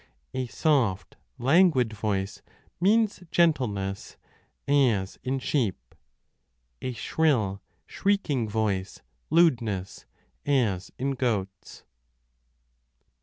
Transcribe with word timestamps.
A 0.33 0.47
soft, 0.47 1.15
languid 1.37 1.93
voice 1.93 2.41
means 2.79 3.21
gentleness, 3.29 4.17
as 4.67 5.19
in 5.23 5.35
s 5.35 5.43
sheep: 5.43 5.93
a 6.81 6.91
shrill, 6.93 7.61
shrieking 7.85 8.49
voice, 8.49 9.03
lewdness, 9.29 10.07
as 10.43 10.89
in 10.97 11.11
goats. 11.11 11.83